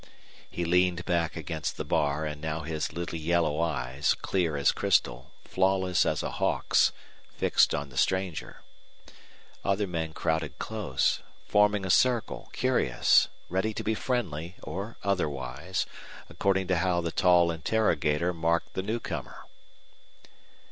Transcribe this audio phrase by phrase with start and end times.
[0.49, 5.29] He leaned back against the bar, and now his little yellow eyes, clear as crystal,
[5.43, 6.91] flawless as a hawk's,
[7.37, 8.61] fixed on the stranger.
[9.63, 15.85] Other men crowded close, forming a circle, curious, ready to be friendly or otherwise,
[16.31, 19.45] according to how the tall interrogator marked the new comer.